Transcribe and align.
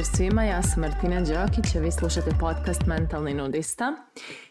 Pozdrav 0.00 0.16
svima, 0.16 0.44
ja 0.44 0.62
sam 0.62 0.80
Martina 0.80 1.20
Đokić, 1.20 1.76
a 1.76 1.80
vi 1.80 1.92
slušate 1.92 2.30
podcast 2.40 2.86
Mentalni 2.86 3.34
nudista. 3.34 3.92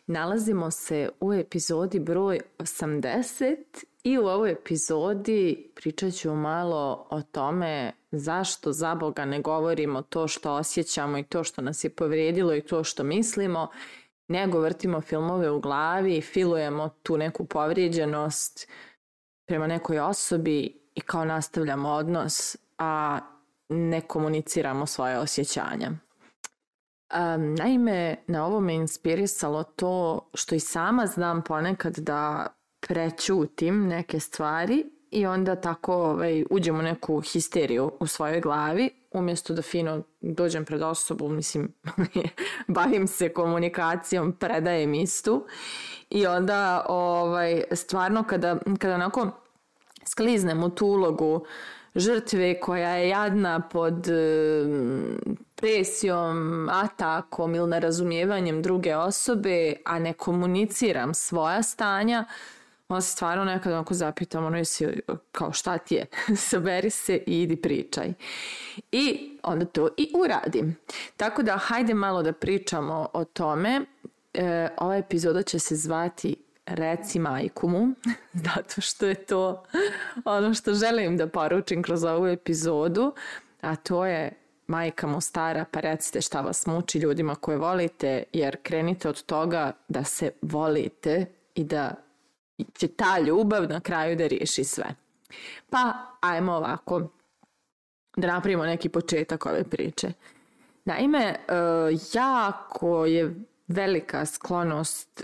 Nalazimo 0.08 0.72
se 0.72 1.10
u 1.20 1.34
epizodi 1.34 2.00
broj 2.00 2.40
80 2.58 3.56
i 4.04 4.18
u 4.18 4.26
ovoj 4.26 4.52
epizodi 4.52 5.72
pričat 5.76 6.14
ću 6.14 6.36
malo 6.36 7.08
o 7.10 7.22
tome 7.22 7.92
zašto 8.12 8.72
za 8.72 8.96
Boga 8.96 9.26
ne 9.26 9.42
govorimo 9.42 10.02
to 10.02 10.28
što 10.28 10.54
osjećamo 10.54 11.18
i 11.18 11.24
to 11.24 11.44
što 11.44 11.62
nas 11.62 11.84
je 11.84 11.90
povrijedilo 11.90 12.56
i 12.56 12.62
to 12.62 12.84
što 12.84 13.04
mislimo, 13.04 13.68
nego 14.28 14.60
vrtimo 14.60 15.02
filmove 15.02 15.52
u 15.52 15.60
glavi, 15.60 16.22
filujemo 16.22 16.90
tu 17.04 17.18
neku 17.18 17.46
povrijeđenost 17.46 18.68
prema 19.48 19.68
nekoj 19.68 20.00
osobi 20.00 20.82
i 20.96 21.02
kao 21.02 21.26
nastavljamo 21.26 21.90
odnos, 21.90 22.58
a 22.78 23.20
ne 23.70 24.02
komuniciramo 24.02 24.86
svoje 24.86 25.20
osjećanja. 25.20 25.92
Um, 27.14 27.56
naime, 27.56 28.16
na 28.28 28.46
ovo 28.46 28.60
me 28.60 28.74
inspirisalo 28.74 29.64
to 29.64 30.20
što 30.34 30.56
i 30.56 30.60
sama 30.60 31.08
znam 31.08 31.42
ponekad 31.42 31.98
da 31.98 32.48
prećutim 32.80 33.88
neke 33.88 34.20
stvari 34.20 34.86
i 35.12 35.26
onda 35.26 35.56
tako 35.56 35.94
ovaj, 35.94 36.46
uđem 36.50 36.80
u 36.80 36.82
neku 36.82 37.22
histeriju 37.22 37.92
u 38.00 38.08
svojoj 38.08 38.42
glavi 38.42 38.90
umjesto 39.12 39.54
da 39.54 39.62
fino 39.62 40.04
dođem 40.22 40.66
pred 40.66 40.82
osobu, 40.82 41.30
mislim, 41.30 41.74
bavim 42.68 43.08
se 43.08 43.34
komunikacijom, 43.34 44.32
predajem 44.32 44.94
istu 44.94 45.46
i 46.10 46.28
onda 46.28 46.86
ovaj, 46.90 47.64
stvarno 47.72 48.24
kada, 48.24 48.58
kada 48.80 48.96
onako 48.96 49.32
skliznem 50.06 50.64
u 50.64 50.70
tu 50.70 50.88
ulogu 50.88 51.46
žrtve 52.00 52.60
koja 52.60 52.90
je 52.90 53.10
jadna 53.10 53.60
pod 53.60 54.08
presijom, 55.56 56.70
atakom 56.72 57.56
ili 57.56 57.70
nerazumijevanjem 57.70 58.62
druge 58.62 58.96
osobe, 58.96 59.74
a 59.86 60.00
ne 60.00 60.14
komuniciram 60.14 61.14
svoja 61.14 61.64
stanja, 61.64 62.26
onda 62.90 63.02
se 63.02 63.12
stvarno 63.12 63.46
nekad 63.46 63.74
onako 63.74 63.94
zapitam, 63.94 64.46
ono 64.46 64.58
jesi, 64.58 64.88
kao 65.32 65.54
šta 65.54 65.78
ti 65.78 65.96
je, 65.96 66.06
saberi 66.50 66.90
se 66.90 67.24
i 67.28 67.42
idi 67.42 67.56
pričaj. 67.56 68.14
I 68.92 69.32
onda 69.44 69.66
to 69.66 69.90
i 69.98 70.12
uradim. 70.16 70.78
Tako 71.18 71.44
da 71.44 71.58
hajde 71.58 71.94
malo 71.94 72.24
da 72.24 72.34
pričamo 72.34 73.10
o 73.14 73.24
tome. 73.24 73.82
E, 74.34 74.68
ova 74.78 74.98
epizoda 74.98 75.42
će 75.42 75.60
se 75.60 75.76
zvati 75.76 76.36
reci 76.70 77.20
majku 77.20 77.68
mu, 77.68 77.88
zato 78.46 78.82
što 78.82 79.06
je 79.06 79.16
to 79.16 79.64
ono 80.26 80.54
što 80.54 80.74
želim 80.74 81.18
da 81.18 81.28
poručim 81.28 81.84
kroz 81.84 82.04
ovu 82.04 82.28
epizodu, 82.28 83.14
a 83.62 83.76
to 83.76 84.06
je 84.06 84.32
majka 84.68 85.08
mu 85.08 85.22
stara, 85.22 85.66
pa 85.72 85.80
recite 85.80 86.22
šta 86.22 86.42
vas 86.42 86.66
muči 86.66 87.00
ljudima 87.00 87.36
koje 87.36 87.58
volite, 87.58 88.24
jer 88.34 88.58
krenite 88.64 89.10
od 89.10 89.24
toga 89.24 89.72
da 89.88 90.04
se 90.04 90.32
volite 90.42 91.26
i 91.56 91.64
da 91.64 91.96
će 92.74 92.88
ta 92.88 93.20
ljubav 93.20 93.70
na 93.70 93.80
kraju 93.80 94.16
da 94.16 94.28
riješi 94.28 94.64
sve. 94.64 94.86
Pa, 95.70 95.94
ajmo 96.22 96.54
ovako, 96.54 97.10
da 98.18 98.28
napravimo 98.28 98.66
neki 98.66 98.90
početak 98.90 99.46
ove 99.46 99.64
priče. 99.64 100.12
Naime, 100.86 101.24
e, 101.26 101.36
jako 102.14 103.06
je 103.06 103.36
velika 103.68 104.26
sklonost 104.26 105.24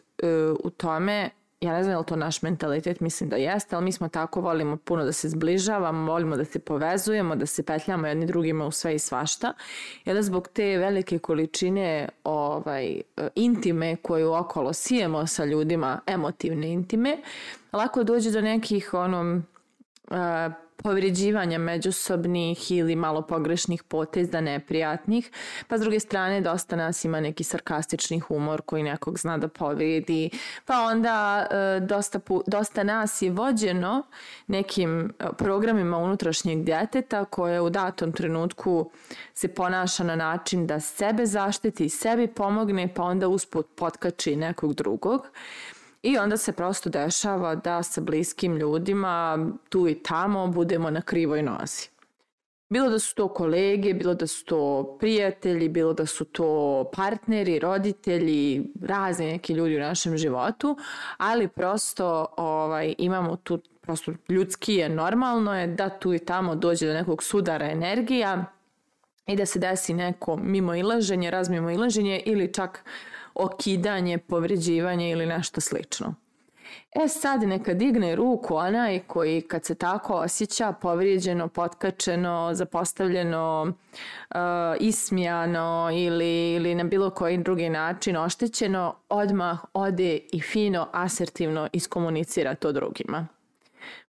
u 0.64 0.70
tome 0.70 1.30
ja 1.62 1.74
ne 1.74 1.84
znam 1.84 1.94
je 1.94 1.98
li 1.98 2.06
to 2.06 2.16
naš 2.16 2.42
mentalitet, 2.42 3.00
mislim 3.00 3.30
da 3.30 3.36
jeste, 3.36 3.76
ali 3.76 3.86
mi 3.86 3.92
smo 3.92 4.10
tako, 4.10 4.42
volimo 4.42 4.78
puno 4.78 5.04
da 5.04 5.12
se 5.12 5.30
zbližavamo, 5.30 6.12
volimo 6.12 6.38
da 6.38 6.46
se 6.46 6.60
povezujemo, 6.60 7.36
da 7.36 7.46
se 7.46 7.64
petljamo 7.64 8.08
jedni 8.08 8.26
drugima 8.26 8.66
u 8.66 8.72
sve 8.72 8.96
i 8.96 9.00
svašta. 9.00 9.54
Onda 10.06 10.22
zbog 10.22 10.48
te 10.48 10.78
velike 10.78 11.20
količine 11.20 12.10
ovaj, 12.24 13.02
intime 13.36 13.96
koju 13.96 14.34
okolo 14.34 14.74
sijemo 14.74 15.28
sa 15.28 15.46
ljudima, 15.46 16.00
emotivne 16.08 16.74
intime, 16.74 17.18
lako 17.74 18.04
dođe 18.04 18.32
do 18.32 18.42
nekih 18.42 18.94
ono, 18.94 19.42
povređivanja 20.84 21.58
međusobnih 21.58 22.72
ili 22.72 22.96
malo 22.96 23.22
pogrešnih 23.22 23.84
poteza 23.84 24.42
neprijatnih, 24.42 25.32
pa 25.68 25.78
s 25.78 25.82
druge 25.82 26.00
strane 26.00 26.42
dosta 26.42 26.76
nas 26.76 27.06
ima 27.06 27.20
neki 27.20 27.44
sarkastični 27.44 28.20
humor 28.20 28.62
koji 28.62 28.84
nekog 28.84 29.20
zna 29.20 29.38
da 29.38 29.48
povredi, 29.48 30.30
pa 30.66 30.82
onda 30.82 31.48
e, 31.52 31.80
dosta, 31.80 32.20
dosta 32.48 32.84
nas 32.84 33.22
je 33.22 33.32
vođeno 33.32 34.04
nekim 34.48 35.14
e, 35.20 35.26
programima 35.38 35.98
unutrašnjeg 35.98 36.64
djeteta 36.64 37.26
koje 37.26 37.62
u 37.62 37.70
datom 37.70 38.12
trenutku 38.12 38.92
se 39.34 39.48
ponaša 39.48 40.04
na 40.04 40.16
način 40.16 40.68
da 40.68 40.80
sebe 40.80 41.26
zaštiti, 41.26 41.90
sebi 41.90 42.28
pomogne, 42.28 42.94
pa 42.94 43.04
onda 43.04 43.28
usput 43.28 43.68
potkači 43.76 44.36
nekog 44.36 44.74
drugog. 44.74 45.28
I 46.06 46.18
onda 46.18 46.38
se 46.38 46.52
prosto 46.52 46.90
dešava 46.90 47.56
da 47.56 47.84
sa 47.84 48.02
bliskim 48.02 48.58
ljudima 48.58 49.48
tu 49.70 49.88
i 49.88 50.04
tamo 50.04 50.48
budemo 50.48 50.90
na 50.90 51.02
krivoj 51.02 51.44
nozi. 51.44 51.88
Bilo 52.70 52.90
da 52.90 53.00
su 53.00 53.16
to 53.16 53.28
kolege, 53.28 53.94
bilo 53.94 54.14
da 54.14 54.28
su 54.28 54.46
to 54.46 54.98
prijatelji, 55.00 55.70
bilo 55.70 55.94
da 55.94 56.06
su 56.06 56.26
to 56.26 56.84
partneri, 56.96 57.60
roditelji, 57.60 58.64
razni 58.82 59.26
neki 59.26 59.54
ljudi 59.54 59.78
u 59.78 59.80
našem 59.80 60.18
životu, 60.18 60.78
ali 61.18 61.48
prosto 61.48 62.26
ovaj, 62.38 62.96
imamo 62.98 63.36
tu, 63.36 63.60
prosto 63.82 64.14
ljudski 64.30 64.76
je 64.76 64.90
normalno 64.90 65.60
je 65.60 65.68
da 65.68 65.90
tu 65.90 66.14
i 66.14 66.20
tamo 66.20 66.56
dođe 66.56 66.88
do 66.88 66.94
nekog 66.94 67.24
sudara 67.24 67.66
energija 67.66 68.46
i 69.28 69.36
da 69.36 69.46
se 69.46 69.60
desi 69.60 69.94
neko 69.94 70.38
mimo 70.38 70.76
ilaženje, 70.76 71.32
razmimo 71.32 71.72
ilaženje 71.72 72.24
ili 72.26 72.54
čak 72.54 72.84
okidanje, 73.36 74.18
povređivanje 74.18 75.12
ili 75.12 75.26
nešto 75.26 75.62
slično. 75.62 76.16
E 76.96 77.08
sad 77.08 77.44
neka 77.44 77.74
digne 77.74 78.16
ruku 78.16 78.56
onaj 78.56 79.00
koji 79.00 79.42
kad 79.42 79.66
se 79.66 79.76
tako 79.76 80.14
osjeća 80.14 80.72
povrijeđeno, 80.72 81.48
potkačeno, 81.48 82.50
zapostavljeno, 82.54 83.64
uh, 84.30 84.38
ismijano 84.80 85.90
ili, 85.94 86.54
ili 86.54 86.76
na 86.76 86.84
bilo 86.84 87.10
koji 87.10 87.38
drugi 87.38 87.70
način 87.70 88.18
oštećeno, 88.18 88.96
odmah 89.10 89.60
ode 89.74 90.20
i 90.32 90.42
fino, 90.42 90.88
asertivno 90.92 91.70
iskomunicira 91.74 92.56
to 92.56 92.72
drugima. 92.72 93.28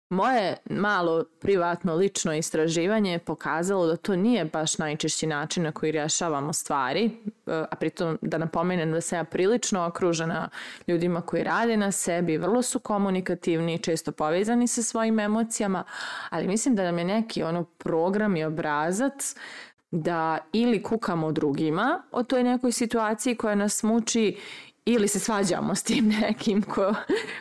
Moje 0.08 0.56
malo 0.70 1.24
privatno 1.40 1.94
lično 1.94 2.34
istraživanje 2.34 3.12
je 3.12 3.18
pokazalo 3.18 3.86
da 3.86 3.96
to 3.96 4.16
nije 4.16 4.44
baš 4.44 4.78
najčešći 4.78 5.26
način 5.26 5.62
na 5.62 5.72
koji 5.72 5.92
rješavamo 5.92 6.52
stvari, 6.52 7.04
e, 7.04 7.10
a 7.46 7.76
pritom 7.80 8.18
da 8.22 8.38
napomenem 8.38 8.92
da 8.92 9.00
sam 9.00 9.18
ja 9.18 9.24
prilično 9.24 9.86
okružena 9.86 10.48
ljudima 10.86 11.20
koji 11.20 11.42
rade 11.42 11.76
na 11.76 11.92
sebi, 11.92 12.38
vrlo 12.38 12.62
su 12.62 12.78
komunikativni, 12.78 13.78
često 13.78 14.12
povezani 14.12 14.68
sa 14.68 14.82
svojim 14.82 15.18
emocijama, 15.18 15.84
ali 16.30 16.48
mislim 16.48 16.74
da 16.74 16.82
nam 16.82 16.98
je 16.98 17.04
neki 17.04 17.42
ono 17.42 17.64
program 17.64 18.36
i 18.36 18.44
obrazac 18.44 19.34
da 19.90 20.38
ili 20.52 20.82
kukamo 20.82 21.32
drugima 21.32 22.02
o 22.12 22.22
toj 22.22 22.42
nekoj 22.42 22.72
situaciji 22.72 23.36
koja 23.36 23.54
nas 23.54 23.82
muči 23.82 24.36
ili 24.84 25.08
se 25.08 25.18
svađamo 25.18 25.74
s 25.74 25.82
tim 25.82 26.08
nekim 26.20 26.62
ko, 26.62 26.94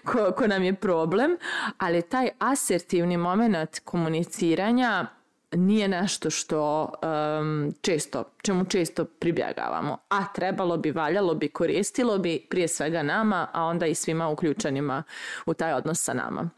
ko, 0.05 0.31
ko 0.37 0.47
nam 0.47 0.63
je 0.63 0.73
problem, 0.73 1.37
ali 1.77 2.01
taj 2.01 2.29
asertivni 2.39 3.17
moment 3.17 3.79
komuniciranja 3.79 5.07
nije 5.55 5.87
nešto 5.87 6.29
što 6.29 6.91
um, 7.39 7.73
često, 7.81 8.23
čemu 8.41 8.65
često 8.65 9.05
pribjegavamo. 9.05 9.97
A 10.09 10.33
trebalo 10.33 10.77
bi, 10.77 10.91
valjalo 10.91 11.33
bi, 11.35 11.47
koristilo 11.47 12.17
bi 12.17 12.45
prije 12.49 12.67
svega 12.67 13.03
nama, 13.03 13.47
a 13.53 13.63
onda 13.63 13.85
i 13.85 13.95
svima 13.95 14.29
uključenima 14.29 15.03
u 15.45 15.53
taj 15.53 15.73
odnos 15.73 16.03
sa 16.03 16.13
nama. 16.13 16.49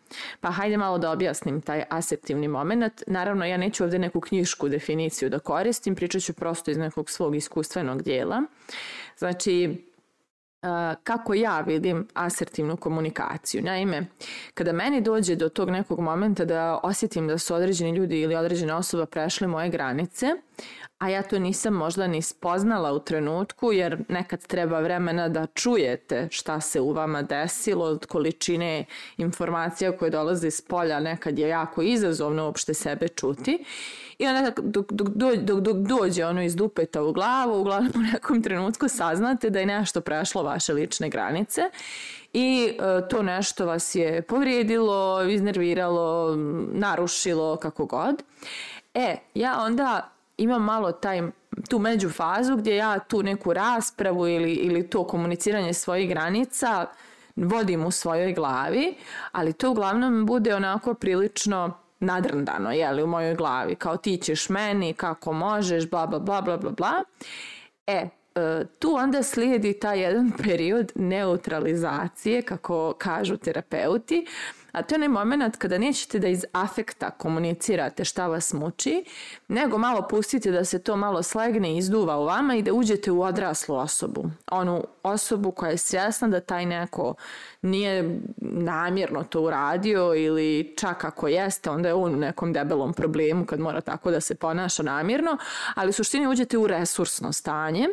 Pa 0.42 0.52
hajde 0.52 0.78
malo 0.78 0.98
da 0.98 1.12
objasnim 1.12 1.62
taj 1.62 1.84
asertivni 1.90 2.48
moment. 2.48 3.04
Naravno, 3.08 3.46
ja 3.46 3.58
neću 3.58 3.84
ovdje 3.84 4.00
neku 4.00 4.20
knjišku 4.20 4.70
definiciju 4.70 5.30
da 5.30 5.40
koristim, 5.40 5.96
pričat 5.96 6.22
ću 6.22 6.34
prosto 6.34 6.72
iz 6.72 6.78
nekog 6.78 7.10
svog 7.10 7.36
iskustvenog 7.36 8.04
dijela. 8.04 8.42
Znači, 9.18 9.86
kako 11.04 11.34
ja 11.34 11.62
vidim 11.62 12.08
asertivnu 12.14 12.78
komunikaciju. 12.78 13.64
Naime, 13.64 14.06
kada 14.54 14.72
meni 14.72 15.02
dođe 15.02 15.36
do 15.36 15.50
tog 15.50 15.70
nekog 15.70 16.00
momenta 16.00 16.46
da 16.46 16.80
osjetim 16.84 17.28
da 17.28 17.38
su 17.38 17.56
određeni 17.56 17.98
ljudi 17.98 18.20
ili 18.22 18.36
određena 18.36 18.78
osoba 18.78 19.06
prešli 19.06 19.48
moje 19.48 19.70
granice, 19.70 20.28
a 20.98 21.10
ja 21.10 21.24
to 21.24 21.40
nisam 21.40 21.74
možda 21.74 22.08
ni 22.08 22.22
spoznala 22.22 22.94
u 22.94 23.00
trenutku 23.00 23.72
jer 23.72 23.98
nekad 24.10 24.48
treba 24.48 24.80
vremena 24.80 25.30
da 25.30 25.46
čujete 25.46 26.28
šta 26.32 26.62
se 26.62 26.82
u 26.82 26.92
vama 26.92 27.22
desilo 27.22 27.86
od 27.86 28.06
količine 28.06 28.86
informacija 29.18 29.98
koje 29.98 30.12
dolaze 30.12 30.48
iz 30.48 30.62
polja 30.62 31.00
nekad 31.00 31.40
je 31.40 31.48
jako 31.48 31.82
izazovno 31.82 32.46
uopšte 32.46 32.74
sebe 32.74 33.08
čuti 33.08 33.66
i 34.20 34.28
onda 34.28 34.52
dok, 34.62 34.92
dok, 34.92 35.10
dok, 35.40 35.62
dok 35.62 35.78
dođe 35.78 36.26
ono 36.26 36.44
iz 36.44 36.56
dupeta 36.56 37.04
u 37.04 37.14
glavu, 37.14 37.60
uglavnom 37.62 37.92
u 37.96 38.12
nekom 38.14 38.44
trenutku 38.44 38.88
saznate 38.88 39.50
da 39.50 39.60
je 39.60 39.66
nešto 39.66 40.02
prešlo 40.02 40.44
vaše 40.44 40.74
lične 40.74 41.10
granice 41.10 41.62
i 42.34 42.74
e, 42.80 43.08
to 43.10 43.24
nešto 43.24 43.66
vas 43.66 43.96
je 43.96 44.22
povrijedilo, 44.22 45.24
iznerviralo, 45.24 46.36
narušilo, 46.74 47.56
kako 47.56 47.86
god. 47.86 48.24
E, 48.94 49.18
ja 49.34 49.62
onda 49.62 50.15
imam 50.38 50.64
malo 50.64 50.92
taj 50.92 51.22
tu 51.70 51.80
među 51.80 52.10
fazu 52.10 52.56
gdje 52.56 52.76
ja 52.76 53.00
tu 53.00 53.24
neku 53.24 53.54
raspravu 53.54 54.28
ili, 54.28 54.54
ili 54.54 54.90
to 54.90 55.08
komuniciranje 55.08 55.74
svojih 55.74 56.10
granica 56.10 56.86
vodim 57.36 57.86
u 57.86 57.92
svojoj 57.92 58.34
glavi, 58.34 58.96
ali 59.32 59.54
to 59.54 59.72
uglavnom 59.72 60.26
bude 60.26 60.56
onako 60.56 60.94
prilično 60.94 61.74
nadrndano, 62.00 62.72
jeli, 62.72 63.04
u 63.04 63.08
mojoj 63.08 63.36
glavi, 63.36 63.76
kao 63.76 63.98
ti 63.98 64.18
ćeš 64.18 64.50
meni, 64.50 64.94
kako 64.94 65.34
možeš, 65.34 65.90
bla, 65.90 66.08
bla, 66.08 66.20
bla, 66.20 66.42
bla, 66.42 66.58
bla, 66.58 66.72
bla. 66.72 67.04
E, 67.88 67.94
e 67.94 68.10
tu 68.80 68.96
onda 68.96 69.24
slijedi 69.24 69.80
taj 69.80 70.00
jedan 70.00 70.32
period 70.44 70.92
neutralizacije, 70.96 72.42
kako 72.42 72.94
kažu 72.98 73.38
terapeuti, 73.38 74.26
a 74.76 74.82
to 74.82 74.96
je 74.96 74.98
onaj 74.98 75.08
moment 75.08 75.58
kada 75.58 75.78
nećete 75.78 76.20
da 76.20 76.28
iz 76.28 76.46
afekta 76.52 77.12
komunicirate 77.12 78.06
šta 78.06 78.28
vas 78.28 78.54
muči, 78.54 79.04
nego 79.48 79.78
malo 79.78 80.08
pustite 80.10 80.52
da 80.52 80.66
se 80.66 80.84
to 80.84 80.96
malo 80.96 81.24
slegne 81.24 81.74
i 81.74 81.78
izduva 81.78 82.20
u 82.20 82.26
vama 82.26 82.56
i 82.56 82.62
da 82.62 82.74
uđete 82.74 83.12
u 83.12 83.22
odraslu 83.22 83.76
osobu. 83.76 84.30
Onu 84.52 84.84
osobu 85.04 85.52
koja 85.52 85.72
je 85.72 85.78
svjesna 85.78 86.28
da 86.28 86.40
taj 86.40 86.66
neko 86.66 87.16
nije 87.62 88.20
namjerno 88.42 89.24
to 89.24 89.42
uradio 89.42 90.14
ili 90.16 90.74
čak 90.78 91.06
ako 91.06 91.28
jeste, 91.28 91.70
onda 91.70 91.88
je 91.88 91.94
on 91.94 92.14
u 92.14 92.18
nekom 92.18 92.54
debelom 92.54 92.94
problemu 92.94 93.46
kad 93.46 93.60
mora 93.60 93.82
tako 93.82 94.12
da 94.12 94.22
se 94.22 94.36
ponaša 94.36 94.84
namjerno, 94.84 95.38
ali 95.76 95.90
u 95.90 95.94
suštini 95.94 96.28
uđete 96.28 96.58
u 96.58 96.68
resursno 96.68 97.34
stanje 97.34 97.88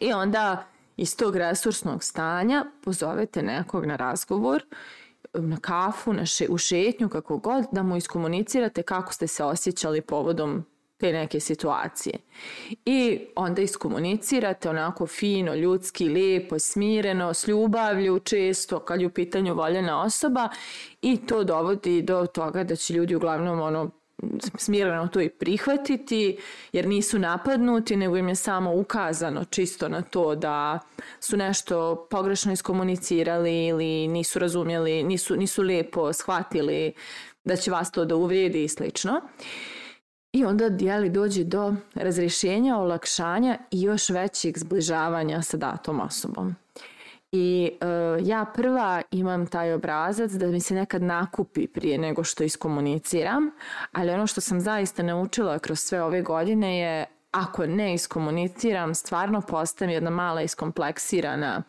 i 0.00 0.12
onda 0.12 0.64
iz 0.96 1.16
tog 1.16 1.36
resursnog 1.36 2.04
stanja 2.04 2.64
pozovete 2.84 3.42
nekog 3.42 3.86
na 3.86 3.96
razgovor 3.96 4.62
na 5.34 5.56
kafu, 5.56 6.12
na 6.12 6.26
še, 6.26 6.46
u 6.48 6.58
šetnju, 6.58 7.08
kako 7.08 7.38
god, 7.38 7.64
da 7.72 7.82
mu 7.82 7.96
iskomunicirate 7.96 8.82
kako 8.82 9.12
ste 9.12 9.26
se 9.26 9.44
osjećali 9.44 10.00
povodom 10.00 10.64
te 10.96 11.12
neke 11.12 11.40
situacije. 11.40 12.18
I 12.84 13.20
onda 13.36 13.62
iskomunicirate 13.62 14.70
onako 14.70 15.06
fino, 15.06 15.54
ljudski, 15.54 16.08
lijepo, 16.08 16.58
smireno, 16.58 17.34
s 17.34 17.48
ljubavlju, 17.48 18.18
često 18.18 18.78
kad 18.78 19.00
je 19.00 19.06
u 19.06 19.10
pitanju 19.10 19.54
voljena 19.54 20.02
osoba 20.02 20.48
i 21.02 21.16
to 21.26 21.44
dovodi 21.44 22.02
do 22.02 22.26
toga 22.26 22.64
da 22.64 22.76
će 22.76 22.94
ljudi 22.94 23.14
uglavnom 23.14 23.60
ono 23.60 23.90
smireno 24.58 25.08
to 25.08 25.20
i 25.20 25.28
prihvatiti 25.28 26.38
jer 26.72 26.86
nisu 26.86 27.18
napadnuti 27.18 27.96
nego 27.96 28.16
im 28.16 28.28
je 28.28 28.34
samo 28.34 28.74
ukazano 28.74 29.44
čisto 29.44 29.88
na 29.88 30.02
to 30.02 30.34
da 30.34 30.78
su 31.20 31.36
nešto 31.36 32.06
pogrešno 32.10 32.52
iskomunicirali 32.52 33.66
ili 33.66 34.08
nisu 34.08 34.38
razumjeli, 34.38 35.02
nisu, 35.02 35.36
nisu 35.36 35.62
lijepo 35.62 36.12
shvatili 36.12 36.92
da 37.44 37.56
će 37.56 37.70
vas 37.70 37.92
to 37.92 38.04
da 38.04 38.16
uvrijedi 38.16 38.64
i 38.64 38.68
slično. 38.68 39.20
I 40.32 40.44
onda 40.44 40.68
dijeli 40.68 41.10
dođe 41.10 41.44
do 41.44 41.74
razrješenja, 41.94 42.76
olakšanja 42.76 43.58
i 43.70 43.82
još 43.82 44.08
većeg 44.10 44.58
zbližavanja 44.58 45.42
sa 45.42 45.56
datom 45.56 46.00
osobom. 46.00 46.54
I 47.36 47.70
uh, 47.72 48.26
ja 48.26 48.44
prva 48.54 49.02
imam 49.10 49.46
taj 49.46 49.72
obrazac 49.72 50.30
da 50.30 50.46
mi 50.46 50.60
se 50.60 50.74
nekad 50.74 51.02
nakupi 51.02 51.66
prije 51.66 51.98
nego 51.98 52.24
što 52.24 52.44
iskomuniciram, 52.44 53.50
ali 53.92 54.10
ono 54.10 54.26
što 54.26 54.40
sam 54.40 54.60
zaista 54.60 55.02
naučila 55.02 55.58
kroz 55.58 55.80
sve 55.80 56.02
ove 56.02 56.22
godine 56.22 56.78
je 56.78 57.06
ako 57.30 57.66
ne 57.66 57.94
iskomuniciram, 57.94 58.94
stvarno 58.94 59.40
postajem 59.40 59.90
jedna 59.90 60.10
mala 60.10 60.42
iskompleksirana 60.42 61.62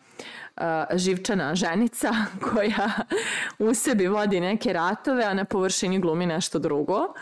uh, 0.56 0.62
živčana 0.94 1.54
ženica 1.54 2.12
koja 2.52 2.90
u 3.58 3.74
sebi 3.74 4.06
vodi 4.06 4.40
neke 4.40 4.72
ratove, 4.72 5.24
a 5.24 5.34
na 5.34 5.44
površini 5.44 6.00
glumi 6.00 6.26
nešto 6.26 6.58
drugo. 6.58 7.14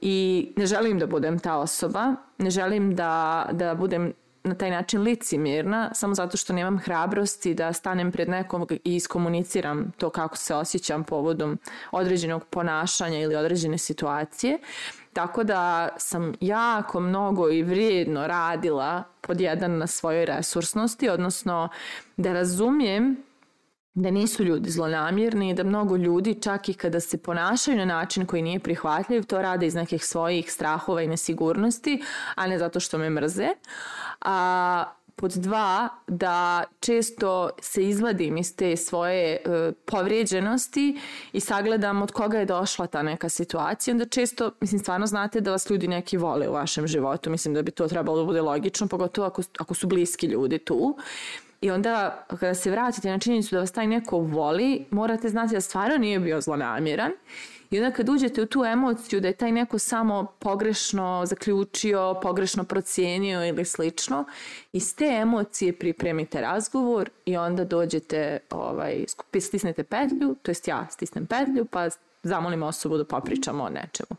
I 0.00 0.48
ne 0.56 0.66
želim 0.66 0.98
da 0.98 1.06
budem 1.06 1.38
ta 1.38 1.56
osoba, 1.56 2.14
ne 2.38 2.50
želim 2.50 2.94
da, 2.94 3.48
da 3.52 3.74
budem 3.74 4.12
na 4.44 4.54
taj 4.54 4.70
način 4.70 5.02
licimirna 5.02 5.90
samo 5.94 6.14
zato 6.14 6.36
što 6.36 6.52
nemam 6.52 6.78
hrabrosti 6.78 7.54
da 7.54 7.72
stanem 7.72 8.12
pred 8.12 8.28
nekom 8.28 8.66
i 8.84 8.96
iskomuniciram 8.96 9.92
to 9.98 10.10
kako 10.10 10.36
se 10.36 10.54
osjećam 10.54 11.04
povodom 11.04 11.58
određenog 11.90 12.44
ponašanja 12.44 13.18
ili 13.18 13.36
određene 13.36 13.78
situacije. 13.78 14.58
Tako 15.12 15.44
da 15.44 15.88
sam 15.98 16.32
jako 16.40 17.00
mnogo 17.00 17.50
i 17.50 17.62
vrijedno 17.62 18.26
radila 18.26 19.02
pod 19.20 19.40
jedan 19.40 19.78
na 19.78 19.86
svojoj 19.86 20.26
resursnosti, 20.26 21.08
odnosno 21.08 21.68
da 22.16 22.32
razumijem 22.32 23.16
da 23.94 24.10
nisu 24.10 24.44
ljudi 24.44 24.70
zlonamjerni 24.70 25.54
da 25.54 25.64
mnogo 25.64 25.96
ljudi 25.96 26.42
čak 26.42 26.68
i 26.68 26.74
kada 26.74 27.00
se 27.00 27.22
ponašaju 27.22 27.76
na 27.76 27.84
način 27.84 28.26
koji 28.26 28.42
nije 28.42 28.60
prihvatljiv, 28.60 29.24
to 29.24 29.42
rade 29.42 29.66
iz 29.66 29.74
nekih 29.74 30.04
svojih 30.04 30.52
strahova 30.52 31.02
i 31.02 31.06
nesigurnosti, 31.06 32.02
a 32.34 32.46
ne 32.46 32.58
zato 32.58 32.80
što 32.80 32.98
me 32.98 33.10
mrze. 33.10 33.48
A 34.20 34.84
pod 35.16 35.32
dva, 35.32 35.88
da 36.06 36.64
često 36.80 37.50
se 37.60 37.88
izvadim 37.88 38.36
iz 38.36 38.56
te 38.56 38.76
svoje 38.76 39.32
e, 39.34 39.72
povrijeđenosti 39.84 41.00
i 41.32 41.40
sagledam 41.40 42.02
od 42.02 42.12
koga 42.12 42.38
je 42.38 42.44
došla 42.44 42.86
ta 42.86 43.02
neka 43.02 43.28
situacija. 43.28 43.92
Onda 43.92 44.04
često, 44.04 44.50
mislim, 44.60 44.78
stvarno 44.78 45.06
znate 45.06 45.40
da 45.40 45.50
vas 45.50 45.70
ljudi 45.70 45.88
neki 45.88 46.16
vole 46.16 46.48
u 46.48 46.52
vašem 46.52 46.86
životu. 46.86 47.30
Mislim 47.30 47.54
da 47.54 47.62
bi 47.62 47.70
to 47.70 47.88
trebalo 47.88 48.18
da 48.18 48.24
bude 48.24 48.40
logično, 48.40 48.86
pogotovo 48.86 49.26
ako, 49.26 49.42
ako 49.58 49.74
su 49.74 49.86
bliski 49.86 50.26
ljudi 50.26 50.58
tu. 50.58 50.96
I 51.62 51.70
onda 51.70 52.24
kada 52.28 52.54
se 52.54 52.70
vratite 52.70 53.10
na 53.10 53.18
činjenicu 53.18 53.54
da 53.54 53.60
vas 53.60 53.72
taj 53.72 53.86
neko 53.86 54.18
voli, 54.18 54.84
morate 54.90 55.28
znati 55.28 55.54
da 55.54 55.60
stvarno 55.60 55.96
nije 55.96 56.20
bio 56.20 56.40
zlonamjeran. 56.40 57.12
I 57.70 57.78
onda 57.78 57.90
kad 57.90 58.08
uđete 58.08 58.42
u 58.42 58.46
tu 58.46 58.64
emociju 58.64 59.20
da 59.20 59.28
je 59.28 59.34
taj 59.34 59.52
neko 59.52 59.78
samo 59.78 60.26
pogrešno 60.38 61.22
zaključio, 61.26 62.20
pogrešno 62.22 62.64
procijenio 62.64 63.46
ili 63.46 63.64
slično, 63.64 64.24
iz 64.72 64.96
te 64.96 65.04
emocije 65.04 65.78
pripremite 65.78 66.40
razgovor 66.40 67.10
i 67.24 67.36
onda 67.36 67.64
dođete, 67.64 68.38
ovaj, 68.50 69.04
stisnete 69.40 69.84
petlju, 69.84 70.36
to 70.42 70.50
jest 70.50 70.68
ja 70.68 70.86
stisnem 70.90 71.26
petlju, 71.26 71.64
pa 71.64 71.88
zamolim 72.22 72.62
osobu 72.62 72.96
da 72.96 73.04
popričamo 73.04 73.64
o 73.64 73.68
nečemu. 73.68 74.16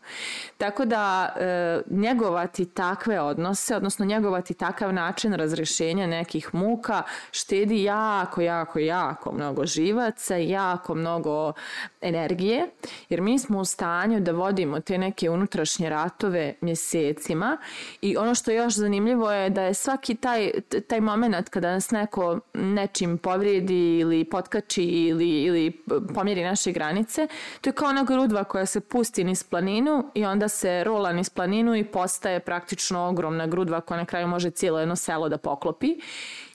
Tako 0.57 0.85
da 0.85 1.33
e, 1.35 1.81
njegovati 1.89 2.65
takve 2.65 3.21
odnose, 3.21 3.75
odnosno 3.75 4.05
njegovati 4.05 4.53
takav 4.53 4.93
način 4.93 5.33
razrešenja 5.33 6.07
nekih 6.07 6.55
muka 6.55 7.03
štedi 7.31 7.83
jako, 7.83 8.41
jako, 8.41 8.79
jako 8.79 9.31
mnogo 9.31 9.65
živaca, 9.65 10.35
jako 10.35 10.95
mnogo 10.95 11.53
energije, 12.01 12.69
jer 13.09 13.21
mi 13.21 13.39
smo 13.39 13.59
u 13.59 13.65
stanju 13.65 14.19
da 14.19 14.31
vodimo 14.31 14.79
te 14.79 14.97
neke 14.97 15.29
unutrašnje 15.29 15.89
ratove 15.89 16.53
mjesecima 16.61 17.57
i 18.01 18.17
ono 18.17 18.35
što 18.35 18.51
je 18.51 18.57
još 18.57 18.73
zanimljivo 18.73 19.31
je 19.31 19.49
da 19.49 19.61
je 19.61 19.73
svaki 19.73 20.15
taj, 20.15 20.51
taj 20.87 21.01
moment 21.01 21.49
kada 21.49 21.71
nas 21.71 21.91
neko 21.91 22.39
nečim 22.53 23.17
povrijedi 23.17 23.97
ili 23.99 24.25
potkači 24.25 24.83
ili, 24.83 25.29
ili 25.29 25.83
pomjeri 26.13 26.43
naše 26.43 26.71
granice, 26.71 27.27
to 27.61 27.69
je 27.69 27.73
kao 27.73 27.92
ona 27.93 28.03
grudva 28.03 28.43
koja 28.43 28.65
se 28.65 28.79
pusti 28.79 29.23
niz 29.23 29.43
planinu 29.43 30.11
i 30.13 30.25
onda 30.25 30.47
se 30.47 30.83
rola 30.83 31.13
niz 31.13 31.29
planinu 31.29 31.75
i 31.75 31.83
postaje 31.83 32.39
praktično 32.39 33.07
ogromna 33.07 33.47
grudva 33.47 33.81
koja 33.81 33.97
na 33.97 34.05
kraju 34.05 34.27
može 34.27 34.49
cijelo 34.49 34.79
jedno 34.79 34.95
selo 34.95 35.29
da 35.29 35.37
poklopi. 35.37 35.95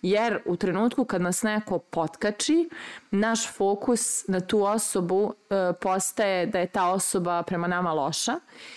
Jer 0.02 0.42
u 0.44 0.56
trenutku 0.56 1.04
kad 1.04 1.22
nas 1.22 1.42
neko 1.42 1.78
potkači, 1.78 2.68
naš 3.10 3.52
fokus 3.52 4.28
na 4.28 4.40
tu 4.40 4.62
osobu 4.62 5.34
e, 5.50 5.72
postaje 5.80 6.46
da 6.46 6.58
je 6.58 6.66
ta 6.66 6.90
osoba 6.90 7.42
prema 7.42 7.68
nama 7.68 7.92
loša 7.92 8.34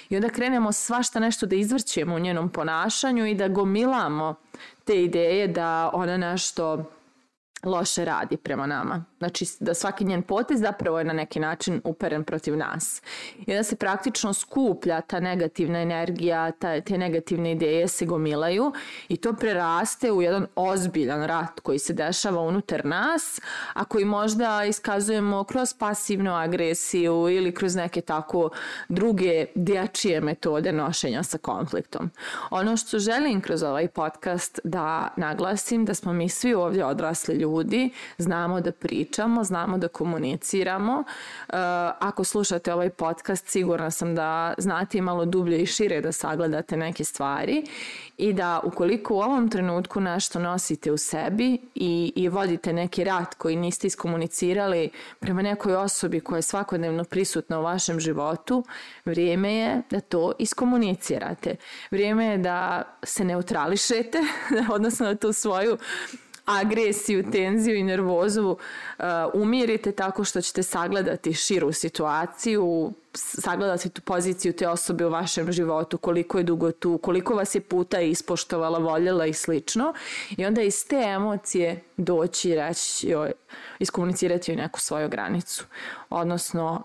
i 0.09 0.15
onda 0.15 0.29
krenemo 0.29 0.71
svašta 0.71 1.19
nešto 1.19 1.45
da 1.45 1.55
izvrćemo 1.55 2.15
u 2.15 2.19
njenom 2.19 2.49
ponašanju 2.49 3.25
i 3.25 3.35
da 3.35 3.47
gomilamo 3.47 4.35
te 4.85 5.03
ideje 5.03 5.47
da 5.47 5.89
ona 5.93 6.17
nešto 6.17 6.85
loše 7.63 8.05
radi 8.05 8.37
prema 8.37 8.67
nama. 8.67 9.05
Znači 9.19 9.45
da 9.59 9.73
svaki 9.73 10.05
njen 10.05 10.23
potez 10.23 10.59
zapravo 10.59 10.99
je 10.99 11.05
na 11.05 11.13
neki 11.13 11.39
način 11.39 11.81
uperen 11.83 12.23
protiv 12.23 12.57
nas. 12.57 13.01
I 13.37 13.53
da 13.53 13.63
se 13.63 13.75
praktično 13.75 14.33
skuplja 14.33 15.01
ta 15.01 15.19
negativna 15.19 15.79
energija, 15.79 16.51
ta, 16.51 16.81
te 16.81 16.97
negativne 16.97 17.51
ideje 17.51 17.87
se 17.87 18.05
gomilaju 18.05 18.71
i 19.09 19.17
to 19.17 19.33
preraste 19.33 20.11
u 20.11 20.21
jedan 20.21 20.47
ozbiljan 20.55 21.23
rat 21.23 21.59
koji 21.59 21.79
se 21.79 21.93
dešava 21.93 22.41
unutar 22.41 22.85
nas, 22.85 23.39
a 23.73 23.85
koji 23.85 24.05
možda 24.05 24.63
iskazujemo 24.65 25.43
kroz 25.43 25.73
pasivnu 25.79 26.35
agresiju 26.35 27.29
ili 27.29 27.53
kroz 27.53 27.75
neke 27.75 28.01
tako 28.01 28.49
druge 28.89 29.45
dječije 29.55 30.21
metode 30.21 30.71
nošenja 30.71 31.23
sa 31.23 31.37
konfliktom. 31.37 32.09
Ono 32.49 32.77
što 32.77 32.99
želim 32.99 33.41
kroz 33.41 33.63
ovaj 33.63 33.87
podcast 33.87 34.59
da 34.63 35.13
naglasim 35.17 35.85
da 35.85 35.93
smo 35.93 36.13
mi 36.13 36.29
svi 36.29 36.53
ovdje 36.53 36.85
odrasli 36.85 37.35
ljudi 37.35 37.50
ljudi, 37.51 37.89
znamo 38.17 38.61
da 38.61 38.71
pričamo, 38.71 39.43
znamo 39.43 39.77
da 39.77 39.87
komuniciramo. 39.87 40.99
Uh, 40.99 41.55
ako 41.99 42.23
slušate 42.23 42.73
ovaj 42.73 42.89
podcast, 42.89 43.47
sigurna 43.47 43.91
sam 43.91 44.15
da 44.15 44.53
znate 44.57 44.97
i 44.97 45.01
malo 45.01 45.25
dublje 45.25 45.61
i 45.61 45.65
šire 45.65 46.01
da 46.01 46.11
sagledate 46.11 46.77
neke 46.77 47.03
stvari 47.03 47.63
i 48.17 48.33
da 48.33 48.59
ukoliko 48.63 49.15
u 49.15 49.19
ovom 49.19 49.49
trenutku 49.49 49.99
nešto 50.01 50.39
nosite 50.39 50.91
u 50.91 50.97
sebi 50.97 51.57
i, 51.75 52.13
i 52.15 52.29
vodite 52.29 52.73
neki 52.73 53.03
rat 53.03 53.35
koji 53.35 53.55
niste 53.55 53.87
iskomunicirali 53.87 54.89
prema 55.19 55.41
nekoj 55.41 55.75
osobi 55.75 56.19
koja 56.19 56.37
je 56.37 56.41
svakodnevno 56.41 57.03
prisutna 57.03 57.59
u 57.59 57.63
vašem 57.63 57.99
životu, 57.99 58.63
vrijeme 59.05 59.53
je 59.53 59.81
da 59.89 59.99
to 59.99 60.31
iskomunicirate. 60.39 61.55
Vrijeme 61.91 62.25
je 62.25 62.37
da 62.37 62.83
se 63.03 63.23
neutrališete, 63.23 64.19
odnosno 64.75 65.05
da 65.05 65.15
tu 65.15 65.33
svoju 65.33 65.77
agresiju, 66.45 67.31
tenziju 67.31 67.75
i 67.75 67.83
nervozu 67.83 68.49
uh, 68.49 69.05
umirite 69.33 69.91
tako 69.91 70.23
što 70.23 70.41
ćete 70.41 70.63
sagledati 70.63 71.33
širu 71.33 71.71
situaciju, 71.71 72.93
sagledati 73.13 73.89
tu 73.89 74.01
poziciju 74.01 74.53
te 74.53 74.67
osobe 74.67 75.05
u 75.05 75.09
vašem 75.09 75.51
životu, 75.51 75.97
koliko 75.97 76.37
je 76.37 76.43
dugo 76.43 76.71
tu, 76.71 76.97
koliko 76.97 77.35
vas 77.35 77.55
je 77.55 77.61
puta 77.61 78.01
ispoštovala, 78.01 78.79
voljela 78.79 79.25
i 79.25 79.33
slično. 79.33 79.93
I 80.37 80.45
onda 80.45 80.61
iz 80.61 80.87
te 80.87 80.95
emocije 80.95 81.83
doći 81.97 82.49
i 82.49 82.55
reći, 82.55 83.07
joj, 83.09 83.31
iskomunicirati 83.79 84.51
joj 84.51 84.55
neku 84.55 84.79
svoju 84.79 85.09
granicu. 85.09 85.65
Odnosno, 86.09 86.83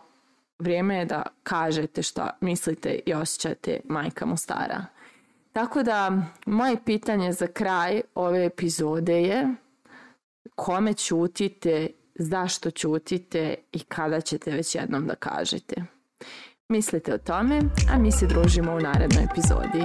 vrijeme 0.59 0.99
je 0.99 1.05
da 1.05 1.23
kažete 1.43 2.03
šta 2.03 2.31
mislite 2.41 3.01
i 3.07 3.15
osjećate 3.15 3.81
majka 3.85 4.27
mu 4.27 4.37
stara. 4.37 4.96
Tako 5.57 5.83
da, 5.83 6.13
moje 6.47 6.77
pitanje 6.85 7.33
za 7.33 7.47
kraj 7.47 8.01
ove 8.15 8.45
epizode 8.45 9.23
je 9.23 9.55
kome 10.55 10.95
ćutite, 10.95 11.89
zašto 12.15 12.71
ćutite 12.71 13.55
i 13.73 13.81
kada 13.81 14.21
ćete 14.21 14.51
već 14.51 14.75
jednom 14.75 15.07
da 15.07 15.15
kažete. 15.15 15.85
Mislite 16.69 17.15
o 17.15 17.19
tome, 17.19 17.61
a 17.95 17.99
mi 17.99 18.13
se 18.13 18.27
družimo 18.27 18.73
u 18.73 18.81
narednoj 18.81 19.25
epizodi. 19.33 19.83